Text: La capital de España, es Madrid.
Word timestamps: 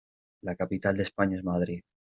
La 0.41 0.55
capital 0.55 0.97
de 0.97 1.03
España, 1.03 1.35
es 1.37 1.43
Madrid. 1.43 1.83